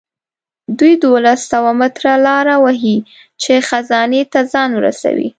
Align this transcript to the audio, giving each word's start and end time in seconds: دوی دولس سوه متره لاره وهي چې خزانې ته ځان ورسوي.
دوی 0.77 0.93
دولس 1.05 1.39
سوه 1.51 1.71
متره 1.79 2.13
لاره 2.25 2.55
وهي 2.63 2.97
چې 3.41 3.53
خزانې 3.67 4.21
ته 4.31 4.39
ځان 4.53 4.69
ورسوي. 4.75 5.29